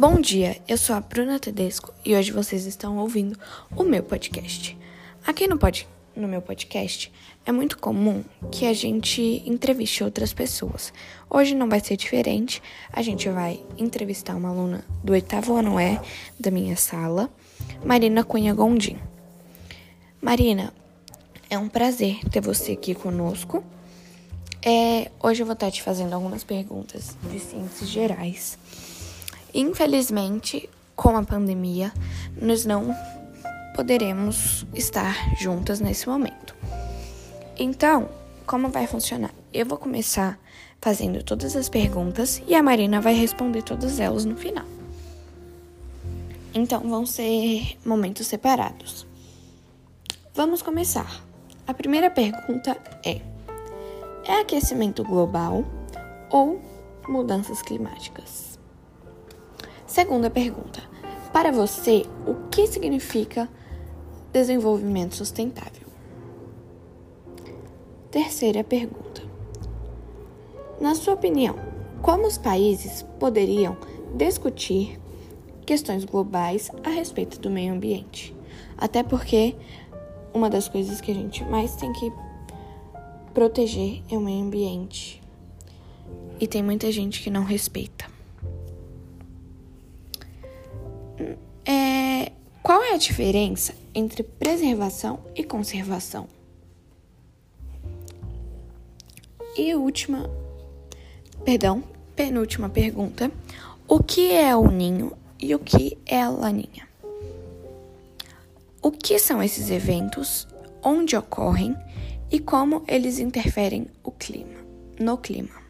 Bom 0.00 0.18
dia, 0.18 0.56
eu 0.66 0.78
sou 0.78 0.96
a 0.96 1.00
Bruna 1.00 1.38
Tedesco 1.38 1.92
e 2.02 2.16
hoje 2.16 2.32
vocês 2.32 2.64
estão 2.64 2.96
ouvindo 2.96 3.38
o 3.76 3.84
meu 3.84 4.02
podcast. 4.02 4.74
Aqui 5.26 5.46
no, 5.46 5.58
pod, 5.58 5.86
no 6.16 6.26
meu 6.26 6.40
podcast 6.40 7.12
é 7.44 7.52
muito 7.52 7.76
comum 7.76 8.24
que 8.50 8.64
a 8.64 8.72
gente 8.72 9.42
entreviste 9.44 10.02
outras 10.02 10.32
pessoas. 10.32 10.90
Hoje 11.28 11.54
não 11.54 11.68
vai 11.68 11.80
ser 11.80 11.98
diferente, 11.98 12.62
a 12.90 13.02
gente 13.02 13.28
vai 13.28 13.62
entrevistar 13.76 14.36
uma 14.36 14.48
aluna 14.48 14.86
do 15.04 15.12
oitavo 15.12 15.54
ano 15.54 15.78
E 15.78 16.00
da 16.40 16.50
minha 16.50 16.78
sala, 16.78 17.28
Marina 17.84 18.24
Cunha 18.24 18.54
Gondim. 18.54 18.96
Marina, 20.18 20.72
é 21.50 21.58
um 21.58 21.68
prazer 21.68 22.20
ter 22.30 22.40
você 22.40 22.72
aqui 22.72 22.94
conosco. 22.94 23.62
É, 24.62 25.10
hoje 25.22 25.42
eu 25.42 25.46
vou 25.46 25.52
estar 25.52 25.70
te 25.70 25.82
fazendo 25.82 26.14
algumas 26.14 26.42
perguntas 26.42 27.18
de 27.30 27.38
ciências 27.38 27.90
gerais. 27.90 28.58
Infelizmente, 29.54 30.68
com 30.94 31.16
a 31.16 31.22
pandemia, 31.22 31.92
nós 32.40 32.64
não 32.64 32.94
poderemos 33.74 34.66
estar 34.74 35.34
juntas 35.36 35.80
nesse 35.80 36.08
momento. 36.08 36.54
Então, 37.58 38.08
como 38.46 38.68
vai 38.68 38.86
funcionar? 38.86 39.32
Eu 39.52 39.66
vou 39.66 39.78
começar 39.78 40.38
fazendo 40.80 41.22
todas 41.22 41.56
as 41.56 41.68
perguntas 41.68 42.42
e 42.46 42.54
a 42.54 42.62
Marina 42.62 43.00
vai 43.00 43.14
responder 43.14 43.62
todas 43.62 43.98
elas 43.98 44.24
no 44.24 44.36
final. 44.36 44.64
Então, 46.52 46.80
vão 46.80 47.06
ser 47.06 47.78
momentos 47.84 48.26
separados. 48.26 49.06
Vamos 50.34 50.62
começar. 50.62 51.22
A 51.66 51.74
primeira 51.74 52.10
pergunta 52.10 52.76
é: 53.04 53.20
é 54.24 54.40
aquecimento 54.40 55.04
global 55.04 55.64
ou 56.30 56.60
mudanças 57.08 57.62
climáticas? 57.62 58.59
Segunda 59.90 60.30
pergunta: 60.30 60.80
Para 61.32 61.50
você, 61.50 62.06
o 62.24 62.48
que 62.48 62.64
significa 62.68 63.48
desenvolvimento 64.32 65.16
sustentável? 65.16 65.88
Terceira 68.08 68.62
pergunta: 68.62 69.20
Na 70.80 70.94
sua 70.94 71.14
opinião, 71.14 71.56
como 72.02 72.24
os 72.28 72.38
países 72.38 73.02
poderiam 73.18 73.76
discutir 74.14 74.96
questões 75.66 76.04
globais 76.04 76.70
a 76.84 76.90
respeito 76.90 77.40
do 77.40 77.50
meio 77.50 77.74
ambiente? 77.74 78.32
Até 78.78 79.02
porque 79.02 79.56
uma 80.32 80.48
das 80.48 80.68
coisas 80.68 81.00
que 81.00 81.10
a 81.10 81.14
gente 81.14 81.42
mais 81.42 81.74
tem 81.74 81.92
que 81.94 82.12
proteger 83.34 84.04
é 84.08 84.16
o 84.16 84.20
meio 84.20 84.44
ambiente. 84.44 85.20
E 86.38 86.46
tem 86.46 86.62
muita 86.62 86.92
gente 86.92 87.20
que 87.20 87.28
não 87.28 87.42
respeita. 87.42 88.19
É, 91.64 92.32
qual 92.62 92.82
é 92.82 92.94
a 92.94 92.98
diferença 92.98 93.74
entre 93.94 94.22
preservação 94.22 95.20
e 95.34 95.42
conservação? 95.44 96.28
E 99.56 99.74
última, 99.74 100.30
perdão, 101.44 101.82
penúltima 102.14 102.68
pergunta: 102.68 103.30
o 103.88 104.02
que 104.02 104.32
é 104.32 104.54
o 104.54 104.70
ninho 104.70 105.12
e 105.38 105.54
o 105.54 105.58
que 105.58 105.98
é 106.06 106.22
a 106.22 106.30
laninha? 106.30 106.88
O 108.80 108.90
que 108.90 109.18
são 109.18 109.42
esses 109.42 109.70
eventos? 109.70 110.46
Onde 110.82 111.14
ocorrem 111.14 111.76
e 112.30 112.38
como 112.38 112.82
eles 112.88 113.18
interferem 113.18 113.86
o 114.02 114.10
clima, 114.10 114.58
no 114.98 115.18
clima? 115.18 115.60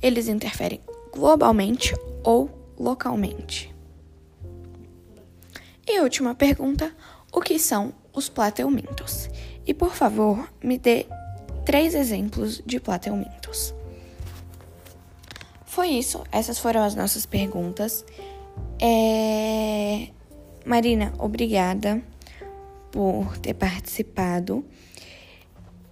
Eles 0.00 0.28
interferem 0.28 0.80
globalmente 1.12 1.94
ou 2.22 2.48
localmente? 2.78 3.73
E 5.86 6.00
última 6.00 6.34
pergunta: 6.34 6.94
o 7.32 7.40
que 7.40 7.58
são 7.58 7.92
os 8.12 8.28
plateumintos? 8.28 9.28
E 9.66 9.74
por 9.74 9.94
favor, 9.94 10.48
me 10.62 10.78
dê 10.78 11.06
três 11.64 11.94
exemplos 11.94 12.62
de 12.64 12.78
plateumintos. 12.78 13.74
Foi 15.66 15.88
isso, 15.88 16.22
essas 16.30 16.58
foram 16.58 16.82
as 16.82 16.94
nossas 16.94 17.26
perguntas. 17.26 18.04
É... 18.80 20.08
Marina, 20.64 21.12
obrigada 21.18 22.02
por 22.92 23.36
ter 23.38 23.54
participado. 23.54 24.64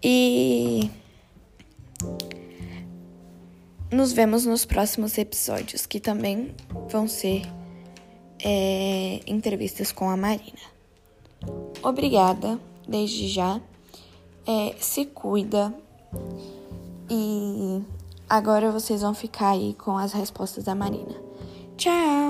E 0.03 0.91
nos 3.91 4.13
vemos 4.13 4.47
nos 4.47 4.65
próximos 4.65 5.19
episódios, 5.19 5.85
que 5.85 6.01
também 6.01 6.55
vão 6.89 7.07
ser 7.07 7.43
é, 8.45 9.21
entrevistas 9.27 9.93
com 9.93 10.11
a 10.11 10.17
Marina. 10.17 10.59
Obrigada, 11.83 12.59
desde 12.87 13.29
já. 13.29 13.61
É, 14.47 14.75
se 14.79 15.07
cuida. 15.07 15.75
E 17.11 17.83
agora 18.29 18.71
vocês 18.71 19.03
vão 19.03 19.15
ficar 19.15 19.51
aí 19.51 19.75
com 19.75 19.97
as 19.97 20.13
respostas 20.13 20.65
da 20.65 20.75
Marina. 20.75 21.15
Tchau! 21.77 22.22